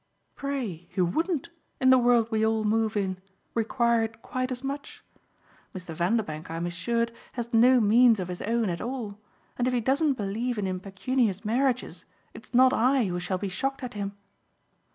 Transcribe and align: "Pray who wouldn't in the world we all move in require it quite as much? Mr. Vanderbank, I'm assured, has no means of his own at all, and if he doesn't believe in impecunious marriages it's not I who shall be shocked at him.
"Pray 0.35 0.89
who 0.95 1.05
wouldn't 1.05 1.49
in 1.79 1.91
the 1.91 1.99
world 1.99 2.31
we 2.31 2.43
all 2.43 2.63
move 2.63 2.97
in 2.97 3.21
require 3.53 4.01
it 4.01 4.23
quite 4.23 4.51
as 4.51 4.63
much? 4.63 5.03
Mr. 5.75 5.93
Vanderbank, 5.93 6.49
I'm 6.49 6.65
assured, 6.65 7.11
has 7.33 7.53
no 7.53 7.79
means 7.79 8.19
of 8.19 8.27
his 8.29 8.41
own 8.41 8.71
at 8.71 8.81
all, 8.81 9.19
and 9.59 9.67
if 9.67 9.75
he 9.75 9.79
doesn't 9.79 10.13
believe 10.13 10.57
in 10.57 10.65
impecunious 10.65 11.45
marriages 11.45 12.05
it's 12.33 12.51
not 12.51 12.73
I 12.73 13.05
who 13.05 13.19
shall 13.19 13.37
be 13.37 13.47
shocked 13.47 13.83
at 13.83 13.93
him. 13.93 14.17